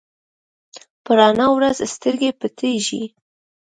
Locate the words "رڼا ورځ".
1.19-1.77